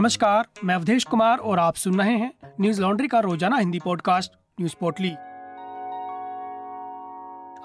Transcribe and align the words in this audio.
नमस्कार, 0.00 0.46
मैं 0.64 0.74
अवधेश 0.74 1.04
कुमार 1.04 1.38
और 1.38 1.58
आप 1.58 1.74
सुन 1.74 1.98
रहे 2.00 2.12
हैं 2.12 2.52
न्यूज़ 2.60 2.80
लॉन्ड्री 2.80 3.08
का 3.08 3.18
रोज़ाना 3.20 3.56
हिंदी 3.56 3.78
पॉडकास्ट, 3.78 4.32
न्यूज़ 4.60 4.74
पोर्टली। 4.80 5.10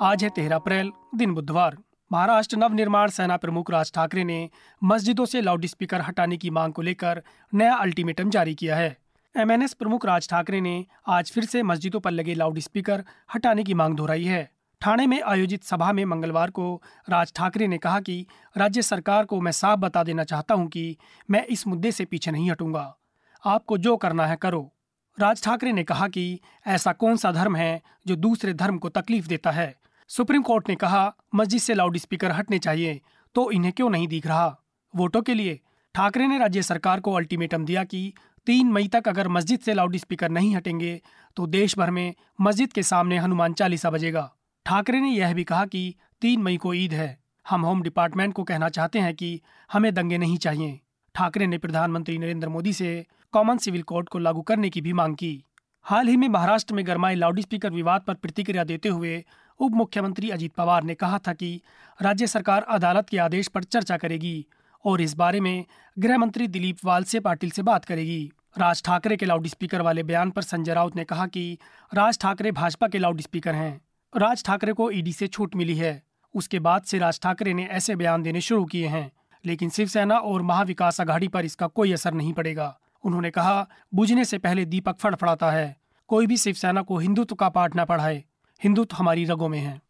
आज 0.01 0.23
है 0.23 0.29
तेरह 0.29 0.55
अप्रैल, 0.55 0.91
दिन 1.15 1.33
बुधवार। 1.33 1.77
महाराष्ट्र 2.11 2.57
नव 2.57 2.73
निर्माण 2.73 3.09
सेना 3.09 3.37
प्रमुख 3.37 3.71
राज 3.71 3.91
ठाकरे 3.93 4.23
ने 4.23 4.49
मस्जिदों 4.81 5.25
से 5.25 5.41
लाउड 5.41 5.65
स्पीकर 5.65 6.01
हटाने 6.01 6.37
की 6.37 6.49
मांग 6.49 6.73
को 6.73 6.81
लेकर 6.81 7.21
नया 7.53 7.75
अल्टीमेटम 7.75 8.29
जारी 8.29 8.55
किया 8.55 8.75
है। 8.75 8.97
एमएनएस 9.35 9.73
प्रमुख 9.73 10.05
राज 10.05 10.29
ठाकरे 10.29 10.61
ने 10.61 10.85
आज 11.07 11.31
फिर 11.31 11.45
से 11.45 11.63
मस्जिदों 11.63 11.99
पर 11.99 12.11
लगे 12.11 12.33
लाउड 12.33 12.59
स्पीकर 12.59 13.03
हटाने 13.35 13.63
की 13.63 13.73
मांग 13.73 13.95
दोहराई 13.95 14.23
है। 14.23 14.49
ठाणे 14.81 15.05
में 15.07 15.21
आयोजित 15.21 15.63
सभा 15.63 15.91
में 15.91 16.03
मंगलवार 16.05 16.51
को 16.51 16.81
राज 17.09 17.31
ठाकरे 17.35 17.67
ने 17.67 17.77
कहा 17.77 17.99
कि 17.99 18.25
राज्य 18.57 18.81
सरकार 18.81 19.25
को 19.25 19.39
मैं 19.41 19.51
साफ़ 19.51 19.79
बता 19.79 20.03
देना 20.03 20.23
चाहता 20.23 20.55
हूँ 20.55 20.67
कि 20.67 20.97
मैं 21.29 21.45
इस 21.45 21.65
मुद्दे 21.67 21.91
से 21.91 22.05
पीछे 22.05 22.31
नहीं 22.31 22.51
हटूँगा। 22.51 22.95
आपको 23.43 23.77
जो 23.77 23.95
करना 23.97 24.25
है 24.27 24.35
करो। 24.35 24.71
राज 25.17 25.43
ठाकरे 25.43 25.71
ने 25.71 25.83
कहा 25.83 26.07
कि 26.07 26.39
ऐसा 26.67 26.91
कौन 26.93 27.17
सा 27.17 27.31
धर्म 27.31 27.55
है 27.55 27.81
जो 28.07 28.15
दूसरे 28.15 28.53
धर्म 28.53 28.77
को 28.77 28.89
तकलीफ़ 28.89 29.27
देता 29.27 29.51
है? 29.51 29.75
सुप्रीम 30.09 30.41
कोर्ट 30.41 30.69
ने 30.69 30.75
कहा, 30.75 31.13
मस्जिद 31.35 31.61
से 31.61 31.73
लाउड 31.73 31.97
स्पीकर 31.97 32.31
हटने 32.31 32.59
चाहिए 32.59 33.01
तो 33.35 33.49
इन्हें 33.51 33.73
क्यों 33.73 33.89
नहीं 33.89 34.07
दिख 34.07 34.27
रहा? 34.27 34.55
वोटों 34.93 35.21
के 35.21 35.33
लिए। 35.33 35.59
ठाकरे 35.95 36.27
ने 36.27 36.37
राज्य 36.37 36.61
सरकार 36.61 36.99
को 36.99 37.13
अल्टीमेटम 37.13 37.65
दिया 37.65 37.83
कि 37.83 38.13
तीन 38.47 38.71
मई 38.71 38.87
तक 38.87 39.07
अगर 39.07 39.27
मस्जिद 39.27 39.59
से 39.59 39.73
लाउड 39.73 39.95
स्पीकर 39.97 40.29
नहीं 40.29 40.55
हटेंगे 40.55 41.01
तो 41.37 41.47
देश 41.47 41.77
भर 41.77 41.91
में 41.91 42.13
मस्जिद 42.41 42.73
के 42.73 42.83
सामने 42.83 43.17
हनुमान 43.17 43.53
चालीसा 43.53 43.89
बजेगा। 43.89 44.31
ठाकरे 44.65 44.99
ने 44.99 45.09
यह 45.09 45.33
भी 45.33 45.43
कहा 45.43 45.65
कि 45.65 45.95
तीन 46.21 46.41
मई 46.41 46.57
को 46.57 46.73
ईद 46.73 46.93
है। 46.93 47.17
हम 47.49 47.61
होम 47.61 47.81
डिपार्टमेंट 47.81 48.33
को 48.33 48.43
कहना 48.43 48.69
चाहते 48.69 48.99
हैं 48.99 49.13
कि 49.15 49.41
हमें 49.73 49.93
दंगे 49.93 50.17
नहीं 50.17 50.37
चाहिए। 50.37 50.79
ठाकरे 51.15 51.47
ने 51.47 51.57
प्रधानमंत्री 51.57 52.17
नरेंद्र 52.17 52.49
मोदी 52.49 52.73
से 52.73 53.05
कॉमन 53.33 53.57
सिविल 53.57 53.81
कोड 53.81 54.09
को 54.09 54.19
लागू 54.19 54.41
करने 54.41 54.69
की 54.69 54.81
भी 54.81 54.93
मांग 54.93 55.15
की। 55.15 55.43
हाल 55.85 56.07
ही 56.07 56.17
में 56.17 56.27
महाराष्ट्र 56.29 56.73
में 56.73 56.85
गरमाए 56.87 57.15
लाउडस्पीकर 57.15 57.71
विवाद 57.71 58.01
पर 58.01 58.13
प्रतिक्रिया 58.13 58.63
देते 58.63 58.89
हुए 58.89 59.23
उप 59.59 59.71
मुख्यमंत्री 59.71 60.29
अजीत 60.29 60.53
पवार 60.53 60.83
ने 60.83 60.93
कहा 60.95 61.19
था 61.27 61.33
कि 61.33 61.61
राज्य 62.01 62.27
सरकार 62.27 62.61
अदालत 62.61 63.09
के 63.09 63.17
आदेश 63.17 63.47
पर 63.47 63.63
चर्चा 63.63 63.97
करेगी 63.97 64.45
और 64.85 65.01
इस 65.01 65.13
बारे 65.13 65.39
में 65.39 65.65
गृह 65.99 66.17
मंत्री 66.17 66.47
दिलीप 66.47 66.85
वालसे 66.85 67.19
पाटिल 67.19 67.51
से 67.51 67.61
बात 67.61 67.85
करेगी। 67.85 68.31
राज 68.57 68.83
ठाकरे 68.83 69.17
के 69.17 69.25
लाउडस्पीकर 69.25 69.81
वाले 69.81 70.03
बयान 70.03 70.29
पर 70.31 70.41
संजय 70.41 70.73
राउत 70.73 70.95
ने 70.95 71.03
कहा 71.03 71.25
कि 71.27 71.57
राज 71.93 72.19
ठाकरे 72.19 72.51
भाजपा 72.51 72.87
के 72.87 72.97
लाउडस्पीकर 72.97 73.55
हैं। 73.55 73.79
राज 74.17 74.43
ठाकरे 74.43 74.73
को 74.73 74.91
ईडी 74.91 75.13
से 75.13 75.27
छूट 75.27 75.55
मिली 75.55 75.75
है। 75.75 76.03
उसके 76.35 76.59
बाद 76.59 76.83
से 76.83 76.97
राज 76.97 77.19
ठाकरे 77.19 77.53
ने 77.53 77.65
ऐसे 77.65 77.95
बयान 77.95 78.23
देने 78.23 78.41
शुरू 78.41 78.65
किए 78.65 78.87
हैं, 78.87 79.11
लेकिन 79.45 79.69
शिवसेना 79.69 80.17
और 80.17 80.41
महाविकास 80.41 81.01
आघाड़ी 81.01 81.27
पर 81.27 81.45
इसका 81.45 81.67
कोई 81.67 81.93
असर 81.93 82.13
नहीं 82.13 82.33
पड़ेगा। 82.33 82.79
उन्होंने 83.03 83.31
कहा, 83.31 83.67
बुझने 83.93 84.25
से 84.25 84.37
पहले 84.37 84.65
दीपक 84.65 84.97
फड़फड़ाता 84.97 85.51
है। 85.51 85.77
कोई 86.07 86.27
भी 86.27 86.37
शिवसेना 86.37 86.81
को 86.81 86.97
हिंदुत्व 86.97 87.35
का 87.35 87.49
पाठ 87.49 87.75
न 87.75 87.85
पढ़ाए। 87.85 88.23
हिंदुत्व 88.63 88.97
हमारी 88.97 89.25
रगों 89.25 89.49
में 89.49 89.59
है। 89.59 89.81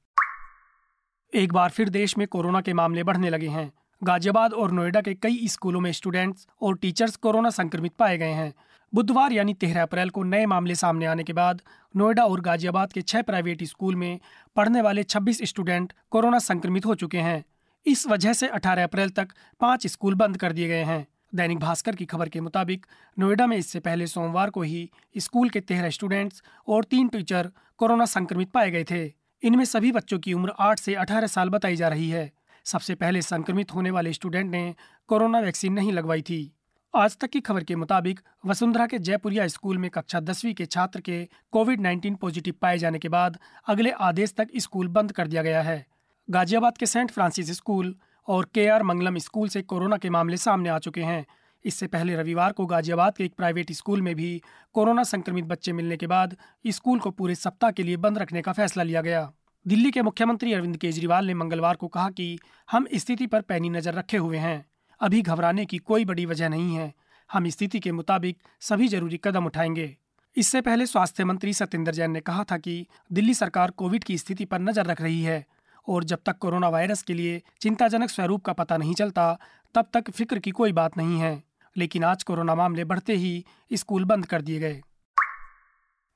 एक 1.34 1.54
बार 1.54 1.70
फिर 1.70 1.90
देश 1.90 2.18
में 2.18 2.28
कोरोना 2.28 2.62
के 2.62 2.74
मामले 2.74 3.04
बढ़ने 3.04 3.30
लगे 3.30 3.48
हैं। 3.48 3.72
गाजियाबाद 4.04 4.54
और 4.54 4.72
नोएडा 4.72 5.02
के 5.02 5.14
कई 5.14 5.48
स्कूलों 5.48 5.80
में 5.80 5.92
स्टूडेंट्स 5.92 6.48
और 6.62 6.78
टीचर्स 6.78 7.16
कोरोना 7.16 7.50
संक्रमित 7.50 7.94
पाए 7.94 8.18
गए 8.18 8.32
हैं। 8.32 8.54
बुधवार 8.94 9.32
यानी 9.32 9.54
तेरह 9.54 9.82
अप्रैल 9.82 10.10
को 10.10 10.24
नए 10.24 10.46
मामले 10.46 10.76
सामने 10.76 11.06
आने 11.06 11.24
के 11.24 11.34
बाद 11.34 11.62
नोएडा 11.96 12.24
और 12.24 12.42
गाजियाबाद 12.42 12.94
के 12.94 13.02
छह 13.02 13.22
प्राइवेट 13.22 13.64
स्कूल 13.64 13.96
में 13.96 14.20
पढ़ने 14.56 14.82
वाले 14.82 15.04
26 15.04 15.42
स्टूडेंट 15.44 15.94
कोरोना 16.10 16.40
संक्रमित 16.40 16.86
हो 16.86 16.96
चुके 16.96 17.18
हैं। 17.18 17.44
इस 17.86 18.08
वजह 18.08 18.34
से 18.34 18.48
18 18.48 18.84
अप्रैल 18.84 19.10
तक 19.10 19.28
पाँच 19.62 19.88
स्कूल 19.88 20.16
बंद 20.16 20.38
कर 20.38 20.52
दिए 20.52 20.68
गए 20.68 20.84
हैं। 20.84 21.08
दैनिक 21.36 21.60
भास्कर 21.60 21.96
की 21.96 22.06
खबर 22.06 22.30
के 22.30 22.42
मुताबिक 22.42 22.86
नोएडा 23.20 23.48
में 23.48 23.58
इससे 23.58 23.80
पहले 23.80 24.08
सोमवार 24.08 24.50
को 24.50 24.62
ही 24.62 24.90
स्कूल 25.18 25.50
के 25.50 25.60
तेरह 25.60 25.90
स्टूडेंट्स 25.90 26.44
और 26.68 26.84
तीन 26.84 27.08
टीचर 27.08 27.52
कोरोना 27.78 28.06
संक्रमित 28.06 28.52
पाए 28.52 28.72
गए 28.72 28.84
थे। 28.84 29.06
इनमें 29.44 29.66
सभी 29.66 29.92
बच्चों 29.92 30.20
की 30.20 30.34
उम्र 30.34 30.54
आठ 30.60 30.80
से 30.80 30.96
अठारह 30.96 31.28
साल 31.28 31.50
बताई 31.50 31.76
जा 31.76 31.88
रही 31.88 32.10
है। 32.10 32.32
सबसे 32.66 32.96
पहले 32.96 33.22
संक्रमित 33.22 33.74
होने 33.76 33.92
वाले 33.92 34.14
स्टूडेंट 34.14 34.52
ने 34.52 34.76
कोरोना 35.08 35.40
वैक्सीन 35.40 35.74
नहीं 35.74 35.92
लगवाई 35.92 36.22
थी। 36.22 36.52
आज 36.96 37.18
तक 37.18 37.30
की 37.30 37.40
खबर 37.42 37.64
के 37.64 37.76
मुताबिक 37.76 38.20
वसुंधरा 38.46 38.86
के 38.88 38.98
जयपुरिया 38.98 39.48
स्कूल 39.48 39.78
में 39.78 39.90
कक्षा 39.90 40.20
दसवीं 40.20 40.54
के 40.54 40.66
छात्र 40.66 41.00
के 41.00 41.18
कोविड 41.52 41.82
19 41.82 42.16
पॉजिटिव 42.16 42.54
पाए 42.62 42.78
जाने 42.78 43.00
के 43.00 43.10
बाद 43.10 43.38
अगले 43.68 43.90
आदेश 44.02 44.34
तक 44.38 44.50
स्कूल 44.58 44.88
बंद 44.88 45.12
कर 45.12 45.28
दिया 45.28 45.42
गया 45.44 45.62
है। 45.62 45.86
गाजियाबाद 46.28 46.78
के 46.78 46.86
सेंट 46.86 47.12
फ्रांसिस 47.12 47.52
स्कूल 47.52 47.94
और 48.28 48.48
के 48.54 48.68
आर 48.68 48.84
मंगलम 48.84 49.18
स्कूल 49.18 49.50
से 49.50 49.62
कोरोना 49.62 49.98
के 49.98 50.10
मामले 50.10 50.38
सामने 50.38 50.70
आ 50.70 50.78
चुके 50.80 51.02
हैं। 51.02 51.26
इससे 51.66 51.88
पहले 51.88 52.16
रविवार 52.16 52.52
को 52.52 52.66
गाजियाबाद 52.66 53.18
के 53.18 53.24
एक 53.24 53.34
प्राइवेट 53.34 53.72
स्कूल 53.72 54.02
में 54.02 54.14
भी 54.16 54.30
कोरोना 54.76 55.04
संक्रमित 55.04 55.46
बच्चे 55.46 55.74
मिलने 55.74 55.98
के 55.98 56.08
बाद 56.08 56.38
स्कूल 56.68 57.00
को 57.00 57.12
पूरे 57.12 57.36
सप्ताह 57.36 57.72
के 57.72 57.84
लिए 57.84 57.98
बंद 57.98 58.18
रखने 58.18 58.42
का 58.42 58.52
फैसला 58.52 58.84
लिया 58.84 59.02
गया। 59.02 59.32
दिल्ली 59.66 59.92
के 59.92 60.02
मुख्यमंत्री 60.02 60.54
अरविंद 60.54 60.78
केजरीवाल 60.78 61.28
ने 61.28 61.34
मंगलवार 61.34 61.76
को 61.76 61.88
कहा 61.88 62.10
कि 62.10 62.38
हम 62.72 62.88
स्थिति 62.96 63.28
पर 63.28 63.42
पैनी 63.42 63.70
नज़र 63.70 63.94
रखे 63.94 64.18
हुए 64.18 64.38
हैं। 64.38 64.66
अभी 65.02 65.22
घबराने 65.22 65.66
की 65.66 65.78
कोई 65.78 66.06
बड़ी 66.06 66.26
वजह 66.26 66.50
नहीं 66.50 66.76
है। 66.76 66.94
हम 67.32 67.50
स्थिति 67.50 67.80
के 67.80 67.92
मुताबिक 67.92 68.38
सभी 68.60 68.88
ज़रूरी 68.88 69.20
कदम 69.24 69.46
उठाएँगे। 69.46 69.98
इससे 70.38 70.62
पहले 70.62 70.86
स्वास्थ्य 70.86 71.24
मंत्री 71.24 71.54
सत्येंद्र 71.54 71.92
जैन 71.92 72.12
ने 72.12 72.20
कहा 72.20 72.44
था 72.44 72.58
कि 72.58 72.88
दिल्ली 73.12 73.34
सरकार 73.34 73.72
कोविड 73.72 74.04
की 74.04 74.18
स्थिति 74.18 74.46
पर 74.46 74.60
नज़र 74.60 74.86
रख 74.86 75.02
रही 75.02 75.22
है 75.22 75.46
और 75.90 76.04
जब 76.04 76.20
तक 76.26 76.38
कोरोना 76.38 76.70
वायरस 76.70 77.02
के 77.02 77.14
लिए 77.14 77.42
चिंताजनक 77.62 78.10
स्वरूप 78.10 78.46
का 78.46 78.54
पता 78.54 78.78
नहीं 78.78 78.94
चलता, 78.94 79.40
तब 79.76 79.86
तक 79.94 80.12
फ़िक्र 80.12 80.40
की 80.40 80.52
कोई 80.52 80.72
बात 80.72 80.98
नहीं 80.98 81.20
है। 81.20 81.44
लेकिन 81.78 82.04
आज 82.04 82.24
कोरोना 82.24 82.56
मामले 82.56 82.84
बढ़ते 82.84 83.14
ही 83.14 83.46
स्कूल 83.74 84.06
बंद 84.06 84.26
कर 84.26 84.42
दिए 84.42 84.60
गए। 84.60 84.82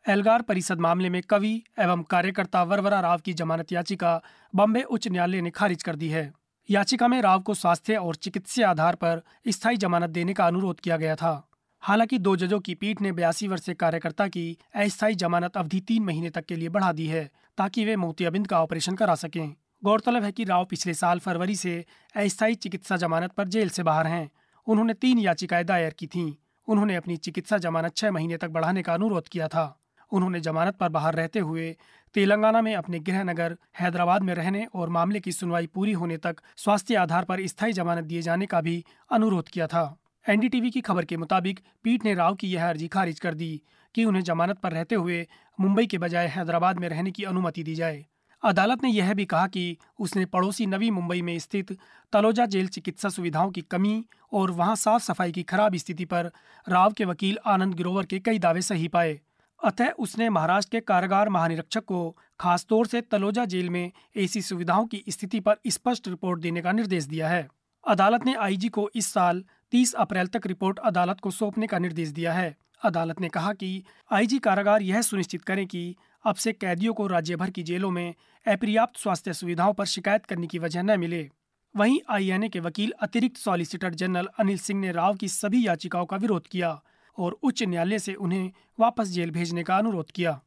एलगार 0.09 0.41
परिषद 0.41 0.79
मामले 0.79 1.09
में 1.09 1.21
कवि 1.21 1.63
एवं 1.79 2.03
कार्यकर्ता 2.03 2.63
वरवरा 2.63 2.99
राव 2.99 3.19
की 3.19 3.33
जमानत 3.33 3.71
याचिका 3.71 4.21
बॉम्बे 4.55 4.81
उच्च 4.81 5.07
न्यायालय 5.07 5.41
ने 5.41 5.49
खारिज 5.49 5.83
कर 5.83 5.95
दी 5.95 6.09
है। 6.09 6.33
याचिका 6.71 7.07
में 7.07 7.21
राव 7.21 7.41
को 7.41 7.53
स्वास्थ्य 7.53 7.95
और 7.95 8.15
चिकित्सीय 8.15 8.65
आधार 8.65 8.95
पर 8.95 9.21
स्थायी 9.47 9.77
जमानत 9.77 10.09
देने 10.09 10.33
का 10.33 10.47
अनुरोध 10.47 10.79
किया 10.79 10.97
गया 10.97 11.15
था। 11.15 11.49
हालाँकि 11.81 12.19
दो 12.19 12.35
जजों 12.35 12.59
की 12.59 12.75
पीठ 12.75 13.01
ने 13.01 13.11
बयासी 13.11 13.47
वर्षीय 13.47 13.75
कार्यकर्ता 13.75 14.27
की 14.27 14.57
अस्थायी 14.75 15.15
जमानत 15.15 15.57
अवधि 15.57 15.81
तीन 15.81 16.03
महीने 16.03 16.29
तक 16.29 16.45
के 16.45 16.55
लिए 16.55 16.69
बढ़ा 16.69 16.91
दी 16.91 17.07
है, 17.07 17.31
ताकि 17.57 17.85
वे 17.85 17.95
मोतियाबिंद 17.95 18.47
का 18.47 18.63
ऑपरेशन 18.63 18.95
करा 18.95 19.15
सकें। 19.15 19.55
गौरतलब 19.83 20.23
है 20.23 20.31
कि 20.31 20.43
राव 20.43 20.65
पिछले 20.65 20.93
साल 20.93 21.19
फरवरी 21.19 21.55
से 21.55 21.85
अस्थायी 22.15 22.55
चिकित्सा 22.55 22.97
जमानत 22.97 23.31
पर 23.31 23.47
जेल 23.47 23.69
से 23.69 23.83
बाहर 23.83 24.07
हैं। 24.07 24.31
उन्होंने 24.67 24.93
तीन 24.93 25.19
याचिकाएँ 25.19 25.63
दायर 25.63 25.93
की 25.99 26.07
थीं। 26.07 26.33
उन्होंने 26.67 26.95
अपनी 26.95 27.17
चिकित्सा 27.17 27.57
जमानत 27.57 27.95
छह 27.95 28.11
महीने 28.11 28.37
तक 28.37 28.49
बढ़ाने 28.49 28.81
का 28.81 28.93
अनुरोध 28.93 29.27
किया 29.27 29.47
था। 29.47 29.81
उन्होंने 30.11 30.39
जमानत 30.39 30.75
पर 30.75 30.89
बाहर 30.89 31.15
रहते 31.15 31.39
हुए 31.39 31.75
तेलंगाना 32.13 32.61
में 32.61 32.75
अपने 32.75 32.99
गृह 32.99 33.23
नगर 33.23 33.57
हैदराबाद 33.79 34.23
में 34.23 34.33
रहने 34.33 34.65
और 34.75 34.89
मामले 34.89 35.19
की 35.19 35.31
सुनवाई 35.31 35.67
पूरी 35.67 35.91
होने 35.91 36.17
तक 36.17 36.41
स्वास्थ्य 36.57 36.95
आधार 36.95 37.25
पर 37.25 37.47
स्थायी 37.47 37.73
जमानत 37.73 38.03
दिए 38.03 38.21
जाने 38.21 38.45
का 38.45 38.61
भी 38.61 38.83
अनुरोध 39.11 39.49
किया 39.49 39.67
था। 39.67 39.97
एनडीटीवी 40.29 40.71
की 40.71 40.81
खबर 40.81 41.05
के 41.05 41.17
मुताबिक 41.17 41.59
पीठ 41.83 42.05
ने 42.05 42.13
राव 42.13 42.35
की 42.35 42.47
यह 42.47 42.69
अर्जी 42.69 42.87
खारिज 42.87 43.19
कर 43.19 43.33
दी 43.33 43.61
कि 43.95 44.05
उन्हें 44.05 44.23
जमानत 44.23 44.57
पर 44.57 44.71
रहते 44.71 44.95
हुए 44.95 45.27
मुंबई 45.59 45.85
के 45.85 45.97
बजाय 45.97 46.27
हैदराबाद 46.27 46.79
में 46.79 46.89
रहने 46.89 47.11
की 47.11 47.23
अनुमति 47.23 47.63
दी 47.63 47.75
जाए। 47.75 48.05
अदालत 48.43 48.83
ने 48.83 48.89
यह 48.89 49.13
भी 49.13 49.25
कहा 49.25 49.47
कि 49.47 49.77
उसने 49.99 50.25
पड़ोसी 50.25 50.65
नवी 50.65 50.91
मुंबई 50.91 51.21
में 51.21 51.39
स्थित 51.39 51.77
तलोजा 52.13 52.45
जेल 52.45 52.67
चिकित्सा 52.67 53.09
सुविधाओं 53.09 53.51
की 53.51 53.61
कमी 53.61 54.05
और 54.33 54.51
वहाँ 54.51 54.75
साफ़ 54.75 55.03
सफ़ाई 55.03 55.31
की 55.31 55.43
खराब 55.43 55.75
स्थिति 55.75 56.05
पर 56.05 56.31
राव 56.69 56.93
के 56.93 57.05
वकील 57.05 57.37
आनंद 57.45 57.75
ग्रोवर 57.75 58.05
के 58.05 58.19
कई 58.19 58.39
दावे 58.39 58.61
सही 58.61 58.87
पाए। 58.87 59.19
अतः 59.63 59.89
उसने 59.89 60.29
महाराष्ट्र 60.29 60.71
के 60.71 60.79
कारागार 60.79 61.29
महानिरीक्षक 61.29 61.83
को 61.85 62.17
खासतौर 62.39 62.87
से 62.87 63.01
तलोजा 63.01 63.45
जेल 63.45 63.69
में 63.69 63.91
ऐसी 64.17 64.41
सुविधाओं 64.41 64.85
की 64.85 65.03
स्थिति 65.09 65.39
पर 65.39 65.55
स्पष्ट 65.67 66.07
रिपोर्ट 66.07 66.41
देने 66.41 66.61
का 66.61 66.71
निर्देश 66.71 67.03
दिया 67.03 67.29
है। 67.29 67.47
अदालत 67.87 68.25
ने 68.25 68.33
आईजी 68.33 68.69
को 68.69 68.89
इस 68.95 69.07
साल 69.07 69.43
30 69.71 69.93
अप्रैल 69.93 70.27
तक 70.27 70.47
रिपोर्ट 70.47 70.79
अदालत 70.79 71.19
को 71.19 71.31
सौंपने 71.31 71.67
का 71.67 71.79
निर्देश 71.79 72.09
दिया 72.09 72.33
है। 72.33 72.57
अदालत 72.83 73.21
ने 73.21 73.29
कहा 73.29 73.53
कि 73.53 73.83
आईजी 74.11 74.39
कारागार 74.39 74.81
यह 74.81 75.01
सुनिश्चित 75.01 75.41
करें 75.41 75.67
कि 75.67 75.95
अब 76.25 76.35
से 76.35 76.53
कैदियों 76.53 76.93
को 76.93 77.07
राज्य 77.07 77.35
भर 77.35 77.49
की 77.49 77.63
जेलों 77.63 77.91
में 77.91 78.15
अपर्याप्त 78.47 78.97
स्वास्थ्य 78.97 79.33
सुविधाओं 79.33 79.73
पर 79.73 79.85
शिकायत 79.85 80.25
करने 80.25 80.47
की 80.47 80.59
वजह 80.59 80.81
न 80.81 80.99
मिले। 80.99 81.29
वहीं 81.75 81.99
आईएनए 82.09 82.49
के 82.49 82.59
वकील 82.59 82.93
अतिरिक्त 82.99 83.37
सॉलिसिटर 83.37 83.93
जनरल 83.93 84.27
अनिल 84.39 84.57
सिंह 84.57 84.81
ने 84.81 84.91
राव 84.91 85.15
की 85.15 85.27
सभी 85.27 85.67
याचिकाओं 85.67 86.05
का 86.05 86.17
विरोध 86.17 86.47
किया। 86.47 86.81
और 87.19 87.39
उच्च 87.43 87.63
न्यायालय 87.63 87.99
से 87.99 88.13
उन्हें 88.13 88.51
वापस 88.79 89.07
जेल 89.07 89.31
भेजने 89.31 89.63
का 89.63 89.77
अनुरोध 89.77 90.11
किया। 90.11 90.39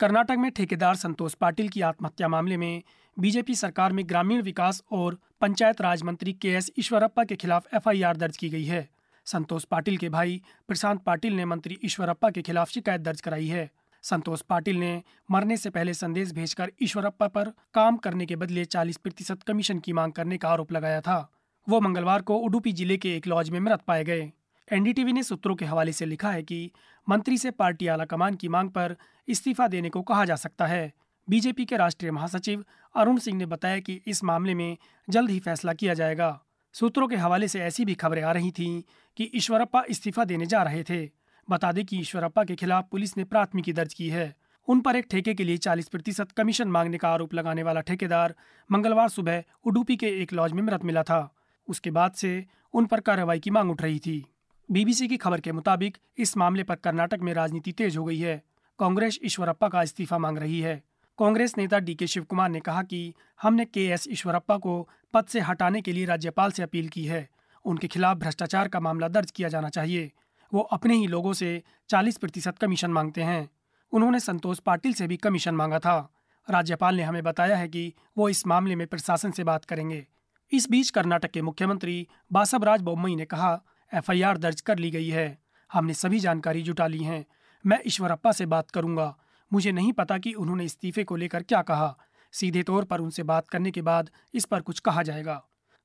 कर्नाटक 0.00 0.36
में 0.38 0.50
ठेकेदार 0.50 0.94
संतोष 0.96 1.34
पाटिल 1.34 1.68
की 1.68 1.80
आत्महत्या 1.80 2.28
मामले 2.28 2.56
में 2.56 2.82
बीजेपी 3.16 3.54
सरकार 3.54 3.92
में 3.92 4.08
ग्रामीण 4.08 4.42
विकास 4.42 4.82
और 4.92 5.18
पंचायत 5.40 5.80
राज 5.80 6.02
मंत्री 6.02 6.32
के 6.32 6.48
एस 6.48 6.70
ईश्वरप्पा 6.78 7.24
के 7.24 7.36
खिलाफ 7.36 7.74
एफआईआर 7.74 8.16
दर्ज 8.16 8.36
की 8.36 8.48
गई 8.48 8.64
है। 8.64 8.88
संतोष 9.26 9.64
पाटिल 9.64 9.96
के 9.96 10.08
भाई 10.08 10.40
प्रशांत 10.68 11.02
पाटिल 11.02 11.36
ने 11.36 11.44
मंत्री 11.44 11.78
ईश्वरप्पा 11.84 12.30
के 12.30 12.42
खिलाफ 12.42 12.70
शिकायत 12.70 13.00
दर्ज 13.00 13.20
कराई 13.20 13.46
है। 13.46 13.68
संतोष 14.04 14.42
पाटिल 14.42 14.76
ने 14.76 15.02
मरने 15.30 15.56
से 15.56 15.70
पहले 15.70 15.94
संदेश 15.94 16.32
भेजकर 16.32 16.72
ईश्वरप्पा 16.82 17.26
पर 17.28 17.52
काम 17.74 17.96
करने 17.96 18.26
के 18.26 18.36
बदले 18.36 18.64
40 18.64 18.96
प्रतिशत 18.96 19.42
कमीशन 19.42 19.78
की 19.78 19.92
मांग 19.92 20.12
करने 20.12 20.38
का 20.38 20.48
आरोप 20.48 20.72
लगाया 20.72 21.00
था। 21.00 21.20
वो 21.66 21.80
मंगलवार 21.80 22.22
को 22.22 22.36
उडुपी 22.38 22.72
ज़िले 22.72 22.96
के 22.96 23.16
एक 23.16 23.26
लॉज 23.26 23.50
में 23.50 23.60
मृत 23.60 23.80
पाए 23.80 24.04
गए। 24.04 24.32
एनडीटीवी 24.72 25.12
ने 25.12 25.22
सूत्रों 25.22 25.54
के 25.54 25.64
हवाले 25.64 25.92
से 25.92 26.06
लिखा 26.06 26.30
है 26.30 26.42
कि 26.42 26.70
मंत्री 27.08 27.38
से 27.38 27.50
पार्टी 27.50 27.86
आलाकमान 27.86 28.34
की 28.34 28.48
मांग 28.48 28.70
पर 28.70 28.96
इस्तीफा 29.28 29.68
देने 29.68 29.90
को 29.90 30.02
कहा 30.02 30.24
जा 30.24 30.36
सकता 30.36 30.66
है। 30.66 30.92
बीजेपी 31.30 31.64
के 31.64 31.76
राष्ट्रीय 31.76 32.12
महासचिव 32.12 32.64
अरुण 32.96 33.18
सिंह 33.18 33.38
ने 33.38 33.46
बताया 33.46 33.78
कि 33.78 34.00
इस 34.06 34.24
मामले 34.24 34.54
में 34.54 34.76
जल्द 35.10 35.30
ही 35.30 35.38
फैसला 35.38 35.72
किया 35.72 35.94
जाएगा। 35.94 36.42
सूत्रों 36.72 37.08
के 37.08 37.16
हवाले 37.16 37.48
से 37.48 37.60
ऐसी 37.60 37.84
भी 37.84 37.94
खबरें 37.94 38.22
आ 38.22 38.32
रही 38.32 38.50
थीं 38.50 38.82
कि 39.16 39.30
ईश्वरप्पा 39.34 39.84
इस्तीफा 39.88 40.24
देने 40.24 40.46
जा 40.46 40.62
रहे 40.62 40.82
थे। 40.82 41.10
बता 41.50 41.72
दें 41.72 41.84
कि 41.84 41.98
ईश्वरप्पा 41.98 42.44
के 42.44 42.54
खिलाफ 42.54 42.88
पुलिस 42.90 43.16
ने 43.16 43.24
प्राथमिकी 43.24 43.72
दर्ज 43.72 43.94
की 43.94 44.08
है। 44.08 44.36
उन 44.68 44.80
पर 44.80 44.96
एक 44.96 45.06
ठेके 45.10 45.34
के 45.34 45.44
लिए 45.44 45.56
40 45.56 45.88
प्रतिशत 45.88 46.32
कमीशन 46.32 46.68
मांगने 46.68 46.98
का 46.98 47.08
आरोप 47.08 47.34
लगाने 47.34 47.62
वाला 47.62 47.80
ठेकेदार 47.80 48.34
मंगलवार 48.72 49.08
सुबह 49.08 49.44
उडुपी 49.64 49.96
के 49.96 50.06
एक 50.06 50.32
लॉज 50.32 50.52
में 50.52 50.62
मृत 50.62 50.84
मिला 50.84 51.02
था। 51.02 51.34
उसके 51.68 51.90
बाद 51.90 52.12
से 52.12 52.46
उन 52.72 52.86
पर 52.86 53.00
कार्रवाई 53.00 53.40
की 53.40 53.50
मांग 53.50 53.70
उठ 53.70 53.82
रही 53.82 53.98
थी। 53.98 54.29
बीबीसी 54.72 55.08
की 55.08 55.16
खबर 55.16 55.40
के 55.40 55.52
मुताबिक, 55.52 55.98
इस 56.18 56.36
मामले 56.36 56.62
पर 56.62 56.74
कर्नाटक 56.74 57.18
में 57.20 57.34
राजनीति 57.34 57.72
तेज 57.72 57.96
हो 57.96 58.04
गई 58.04 58.18
है। 58.18 58.42
कांग्रेस 58.78 59.18
ईश्वरप्पा 59.24 59.68
का 59.68 59.82
इस्तीफा 59.82 60.18
मांग 60.18 60.38
रही 60.38 60.60
है। 60.60 60.82
कांग्रेस 61.18 61.54
नेता 61.58 61.78
डी 61.78 61.94
के 61.94 62.06
शिव 62.06 62.24
कुमार 62.24 62.48
ने 62.48 62.60
कहा 62.60 62.82
कि 62.82 63.14
हमने 63.42 63.64
के 63.64 63.86
एस 63.86 64.08
ईश्वरप्पा 64.10 64.56
को 64.56 64.88
पद 65.14 65.24
से 65.24 65.40
हटाने 65.40 65.80
के 65.80 65.92
लिए 65.92 66.04
राज्यपाल 66.04 66.50
से 66.50 66.62
अपील 66.62 66.88
की 66.88 67.04
है। 67.04 67.28
उनके 67.64 67.88
खिलाफ 67.88 68.16
भ्रष्टाचार 68.16 68.68
का 68.68 68.80
मामला 68.80 69.08
दर्ज 69.08 69.30
किया 69.30 69.48
जाना 69.48 69.68
चाहिए। 69.68 70.12
वो 70.54 70.60
अपने 70.60 70.94
ही 70.94 71.06
लोगों 71.06 71.32
से 71.32 71.62
40 71.88 72.16
प्रतिशत 72.16 72.58
कमीशन 72.58 72.90
मांगते 72.90 73.22
हैं। 73.22 73.50
उन्होंने 73.92 74.20
संतोष 74.20 74.58
पाटिल 74.58 74.92
से 74.92 75.06
भी 75.06 75.16
कमीशन 75.16 75.54
मांगा 75.54 75.78
था। 75.78 76.12
राज्यपाल 76.50 76.94
ने 76.94 77.02
हमें 77.02 77.22
बताया 77.22 77.56
है 77.56 77.68
कि 77.68 77.94
वो 78.18 78.28
इस 78.28 78.46
मामले 78.46 78.76
में 78.76 78.86
प्रशासन 78.86 79.30
से 79.30 79.44
बात 79.44 79.64
करेंगे। 79.64 80.06
इस 80.52 80.70
बीच 80.70 80.90
कर्नाटक 80.90 81.30
के 81.30 81.42
मुख्यमंत्री 81.42 82.08
बासवराज 82.32 82.80
बोम्मई 82.80 83.14
ने 83.14 83.24
कहा 83.24 83.62
एफआईआर 83.94 84.38
दर्ज 84.38 84.60
कर 84.60 84.78
ली 84.78 84.90
गई 84.90 85.08
है। 85.08 85.38
हमने 85.72 85.94
सभी 85.94 86.20
जानकारी 86.20 86.62
जुटा 86.62 86.86
ली 86.86 87.02
है। 87.04 87.24
मैं 87.66 87.78
ईश्वरप्पा 87.86 88.32
से 88.32 88.46
बात 88.46 88.70
करूँगा। 88.70 89.16
मुझे 89.52 89.72
नहीं 89.72 89.92
पता 89.92 90.18
कि 90.18 90.32
उन्होंने 90.32 90.64
इस्तीफे 90.64 91.04
को 91.04 91.16
लेकर 91.16 91.42
क्या 91.42 91.62
कहा। 91.62 91.96
सीधे 92.32 92.62
तौर 92.62 92.84
पर 92.84 93.00
उनसे 93.00 93.22
बात 93.22 93.48
करने 93.48 93.70
के 93.70 93.82
बाद 93.82 94.10
इस 94.34 94.44
पर 94.44 94.60
कुछ 94.60 94.80
कहा 94.80 95.02
जाएगा। 95.02 95.42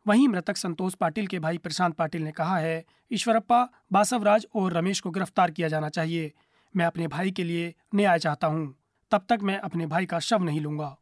वहीं 0.08 0.28
मृतक 0.28 0.58
संतोष 0.58 0.94
पाटिल 0.94 1.28
के 1.28 1.40
भाई 1.40 1.58
प्रशांत 1.58 1.96
पाटिल 1.96 2.22
ने 2.22 2.32
कहा 2.32 2.58
है, 2.58 2.86
ईश्वरप्पा, 3.12 3.70
बासवराज 3.92 4.48
और 4.56 4.74
रमेश 4.74 5.00
को 5.00 5.10
गिरफ़्तार 5.10 5.52
किया 5.52 5.68
जाना 5.68 5.90
चाहिए। 5.90 6.32
मैं 6.76 6.86
अपने 6.86 7.08
भाई 7.08 7.32
के 7.32 7.44
लिए 7.44 7.74
न्याय 7.96 8.20
चाहता 8.20 8.48
हूँ। 8.48 8.76
तब 9.12 9.26
तक 9.30 9.40
मैं 9.44 9.60
अपने 9.60 9.86
भाई 9.86 10.06
का 10.06 10.20
शव 10.20 10.44
नहीं 10.44 10.62
लूँगा। 10.62 10.98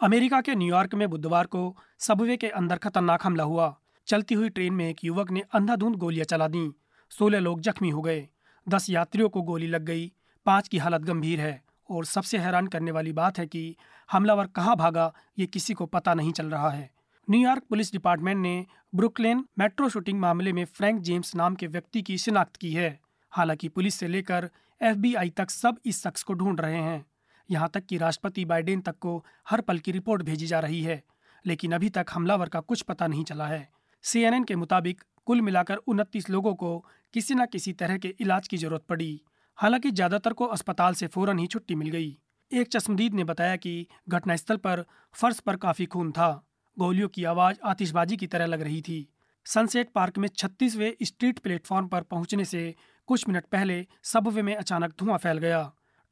अमेरिका 0.00 0.40
के 0.40 0.54
न्यूयॉर्क 0.54 0.94
में 0.94 1.10
बुधवार 1.10 1.46
को 1.46 1.76
सबवे 1.98 2.36
के 2.36 2.48
अंदर 2.48 2.76
खतरनाक 2.76 3.26
हमला 3.26 3.44
हुआ। 3.44 3.78
चलती 4.08 4.34
हुई 4.34 4.48
ट्रेन 4.48 4.72
में 4.72 4.88
एक 4.88 5.04
युवक 5.04 5.30
ने 5.30 5.42
अंधाधुंध 5.52 5.96
गोलियाँ 5.96 6.24
चला 6.24 6.46
दी। 6.48 6.70
सोलह 7.12 7.38
लोग 7.38 7.60
जख्मी 7.60 7.90
हो 7.90 8.02
गए। 8.02 8.26
दस 8.66 8.88
यात्रियों 8.90 9.28
को 9.28 9.42
गोली 9.42 9.66
लग 9.66 9.82
गई। 9.82 10.12
पाँच 10.46 10.68
की 10.68 10.78
हालत 10.78 11.00
गंभीर 11.00 11.40
है 11.40 11.62
और 11.90 12.04
सबसे 12.04 12.38
हैरान 12.38 12.66
करने 12.66 12.90
वाली 12.90 13.12
बात 13.12 13.38
है 13.38 13.46
कि 13.46 13.76
हमलावर 14.12 14.46
कहाँ 14.46 14.76
भागा, 14.76 15.12
ये 15.38 15.46
किसी 15.46 15.74
को 15.74 15.86
पता 15.86 16.14
नहीं 16.14 16.32
चल 16.32 16.46
रहा 16.46 16.70
है। 16.70 16.90
न्यूयॉर्क 17.28 17.62
पुलिस 17.62 17.92
डिपार्टमेंट 17.92 18.38
ने 18.38 18.66
ब्रुकलेन 18.94 19.44
मेट्रो 19.58 19.88
शूटिंग 19.88 20.20
मामले 20.20 20.52
में 20.52 20.64
फ्रैंक 20.64 21.00
जेम्स 21.00 21.34
नाम 21.36 21.54
के 21.54 21.66
व्यक्ति 21.66 22.02
की 22.02 22.18
शिनाख्त 22.18 22.56
की 22.56 22.72
है। 22.72 22.98
हालाँकि 23.32 23.68
पुलिस 23.68 23.94
से 23.94 24.08
लेकर 24.08 24.50
एफबीआई 24.80 25.30
तक 25.30 25.50
सब 25.50 25.78
इस 25.86 26.02
शख्स 26.02 26.22
को 26.22 26.34
ढूंढ 26.34 26.60
रहे 26.60 26.80
हैं। 26.80 27.04
यहाँ 27.50 27.70
तक 27.74 27.86
कि 27.86 27.98
राष्ट्रपति 27.98 28.44
बाइडेन 28.44 28.80
तक 28.80 28.98
को 28.98 29.24
हर 29.48 29.60
पल 29.60 29.78
की 29.78 29.92
रिपोर्ट 29.92 30.22
भेजी 30.22 30.46
जा 30.46 30.60
रही 30.60 30.82
है, 30.82 31.02
लेकिन 31.44 31.72
अभी 31.72 31.90
तक 31.90 32.06
हमलावर 32.12 32.48
का 32.48 32.60
कुछ 32.60 32.82
पता 32.82 33.06
नहीं 33.06 33.24
चला 33.24 33.46
है। 33.46 33.68
सीएनएन 34.04 34.44
के 34.44 34.56
मुताबिक 34.56 35.02
कुल 35.26 35.40
मिलाकर 35.40 35.76
उनतीस 35.86 36.28
लोगों 36.30 36.54
को 36.54 36.78
किसी 37.14 37.34
न 37.34 37.46
किसी 37.46 37.72
तरह 37.72 37.98
के 37.98 38.14
इलाज 38.20 38.48
की 38.48 38.56
ज़रूरत 38.56 38.84
पड़ी। 38.88 39.20
हालाँकि 39.58 39.90
ज़्यादातर 39.90 40.32
को 40.32 40.44
अस्पताल 40.46 40.94
से 40.94 41.06
फ़ौरन 41.06 41.38
ही 41.38 41.46
छुट्टी 41.46 41.74
मिल 41.74 41.88
गई। 41.88 42.16
एक 42.50 42.68
चश्मदीद 42.68 43.14
ने 43.14 43.24
बताया 43.24 43.56
कि 43.56 43.86
घटनास्थल 44.08 44.56
पर 44.56 44.84
फर्श 45.14 45.40
पर 45.40 45.56
काफ़ी 45.56 45.86
खून 45.86 46.12
था। 46.12 46.30
गोलियों 46.76 47.08
की 47.08 47.24
आवाज़ 47.24 47.56
आतिशबाजी 47.64 48.16
की 48.16 48.26
तरह 48.26 48.46
लग 48.46 48.62
रही 48.62 48.80
थी। 48.82 49.08
सनसेट 49.46 49.90
पार्क 49.90 50.18
में 50.18 50.28
छत्तीसवें 50.28 50.92
स्ट्रीट 51.02 51.38
प्लेटफॉर्म 51.38 51.88
पर 51.88 52.02
पहुँचने 52.02 52.44
से 52.44 52.74
कुछ 53.08 53.28
मिनट 53.28 53.44
पहले 53.44 53.86
सबवे 54.04 54.42
में 54.42 54.54
अचानक 54.56 54.94
धुआँ 54.98 55.18
फैल 55.18 55.38
गया। 55.38 55.60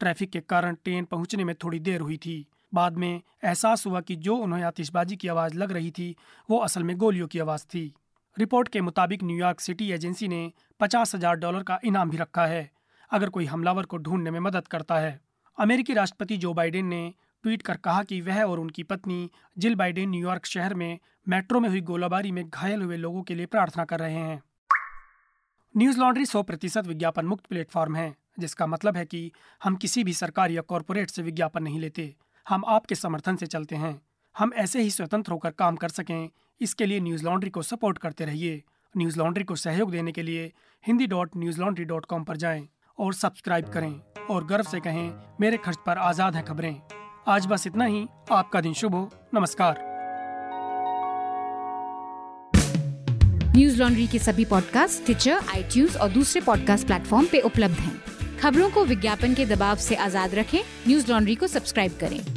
ट्रैफ़िक 0.00 0.30
के 0.30 0.40
कारण 0.40 0.74
ट्रेन 0.74 1.04
पहुँचने 1.04 1.44
में 1.44 1.54
थोड़ी 1.54 1.78
देर 1.80 2.00
हुई 2.00 2.16
थी। 2.16 2.46
बाद 2.76 2.96
में 2.96 3.11
एहसास 3.11 3.87
हुआ 3.87 4.00
कि 4.00 4.17
जो 4.19 4.37
उन्हें 4.38 4.62
आतिशबाजी 4.64 5.17
की 5.17 5.28
आवाज़ 5.28 5.55
लग 5.55 5.73
रही 5.73 5.90
थी, 5.90 6.14
वो 6.49 6.58
असल 6.58 6.82
में 6.82 6.96
गोलियों 6.96 7.26
की 7.26 7.38
आवाज़ 7.38 7.64
थी। 7.67 7.93
रिपोर्ट 8.37 8.69
के 8.69 8.81
मुताबिक 8.81 9.23
न्यूयॉर्क 9.23 9.61
सिटी 9.61 9.90
एजेंसी 9.93 10.28
ने 10.28 10.50
पचास 10.81 11.14
हज़ार 11.14 11.37
डॉलर 11.37 11.62
का 11.62 11.78
इनाम 11.84 12.11
भी 12.11 12.17
रखा 12.17 12.46
है, 12.46 12.70
अगर 13.11 13.28
कोई 13.28 13.44
हमलावर 13.46 13.84
को 13.84 13.96
ढूँढने 13.99 14.31
में 14.31 14.40
मदद 14.40 14.67
करता 14.69 14.99
है। 14.99 15.20
अमेरिकी 15.58 15.94
राष्ट्रपति 15.94 16.37
जो 16.37 16.52
बाइडेन 16.55 16.87
ने 16.87 17.14
ट्वीट 17.44 17.62
कर 17.62 17.76
कहा 17.78 18.02
कि 18.02 18.20
वह 18.20 18.43
और 18.44 18.61
उनकी 18.61 18.82
पत्नी 18.82 19.31
जिल 19.56 19.75
बाइडेन 19.75 20.11
न्यूयॉर्क 20.11 20.46
शहर 20.46 20.75
में 20.75 20.99
मेट्रो 21.28 21.61
में 21.61 21.69
हुई 21.69 21.81
गोलाबारी 21.82 22.32
में 22.32 22.49
घायल 22.49 22.82
हुए 22.82 22.96
लोगों 22.96 23.23
के 23.23 23.34
लिए 23.34 23.46
प्रार्थना 23.46 23.84
कर 23.84 24.00
रहे 24.00 24.12
हैं। 24.12 24.43
न्यूज़ 25.75 25.99
लॉन्ड्री 25.99 26.26
सौ 26.26 26.43
प्रतिशत 26.43 26.87
विज्ञापन 26.87 27.26
मुक्त 27.26 27.46
प्लेटफॉर्म 27.46 27.96
है, 27.96 28.14
जिसका 28.38 28.67
मतलब 28.67 28.96
है 28.96 29.05
कि 29.05 29.31
हम 29.61 29.76
किसी 29.76 30.05
भी 30.05 30.12
सरकार 30.12 30.50
या 30.50 30.62
कॉरपोरेट 30.64 31.11
से 31.11 31.23
विज्ञापन 31.23 31.62
नहीं 31.62 31.81
लेते। 31.81 32.14
हम 32.48 32.64
आपके 32.66 32.94
समर्थन 32.94 33.37
से 33.37 33.46
चलते 33.46 33.76
हैं। 33.76 34.00
हम 34.38 34.52
ऐसे 34.54 34.82
ही 34.82 34.90
स्वतंत्र 34.90 35.32
होकर 35.32 35.50
काम 35.50 35.76
कर 35.76 35.88
सकें। 35.88 36.28
इसके 36.60 36.87
लिए 36.87 37.00
न्यूज़ 37.00 37.25
लॉन्ड्री 37.25 37.50
को 37.50 37.62
सपोर्ट 37.62 37.98
करते 37.98 38.25
रहिए। 38.25 38.62
न्यूज़ 38.96 39.19
लॉन्ड्री 39.19 39.44
को 39.44 39.56
सहयोग 39.56 39.90
देने 39.90 40.12
के 40.12 40.22
लिए 40.22 40.52
Hindi 40.87 41.06
dot 41.06 41.31
news 41.37 41.60
laundry 41.60 41.84
dot 41.84 42.06
com 42.06 42.25
पर 42.25 42.37
जाएँ 42.37 42.69
और 42.98 43.14
सब्सक्राइब 43.14 43.69
करें 43.69 44.00
और 44.31 44.46
गर्व 44.46 44.64
से 44.64 44.81
कहें, 44.81 45.12
मेरे 45.40 45.56
खर्च 45.56 45.78
पर 45.87 45.98
आज़ाद 45.98 46.37
हैं 46.37 46.44
खबरें। 46.44 46.81
आज 47.28 47.46
बस 47.46 47.66
इतना 47.66 47.84
ही। 47.84 48.06
आपका 48.32 48.60
दिन 48.60 48.72
शुभ 48.72 48.94
हो। 48.94 49.10
नमस्कार। 49.34 49.82
न्यूज़ 53.56 53.82
लॉन्ड्री 53.82 54.06
के 54.06 54.19
सभी 54.19 54.44
पॉडकास्ट 54.44 55.04
ट्विटर 55.04 55.32
आई 55.32 55.87
और 55.87 56.08
दूसरे 56.08 56.40
पॉडकास्ट 56.40 56.87
प्लेटफॉर्म 56.87 57.26
पे 57.26 57.40
उपलब्ध 57.40 57.75
हैं। 57.75 58.00
खबरों 58.38 58.70
को 58.70 58.84
विज्ञापन 58.84 59.34
के 59.34 59.46
दबाव 59.46 59.76
से 59.76 59.94
आज़ाद 59.94 60.34
रखें। 60.34 60.60
न्यूज़ 60.88 61.12
लॉन्ड्री 61.12 61.34
को 61.34 61.46
सब्सक्राइब 61.46 61.99
करें। 62.00 62.35